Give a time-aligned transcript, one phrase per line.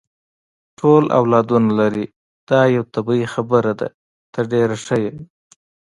[0.79, 2.05] ټول اولادونه لري،
[2.49, 3.87] دا یوه طبیعي خبره ده،
[4.33, 5.13] ته ډېره ښه یې.